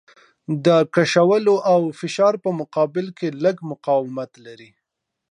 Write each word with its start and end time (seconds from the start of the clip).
د 0.65 0.67
کشولو 0.95 1.55
او 1.71 1.79
فشار 1.99 2.33
په 2.43 2.49
مقابل 2.59 3.05
کې 3.17 3.27
لږ 3.43 3.57
مقاومت 3.71 4.31
لري. 4.45 4.71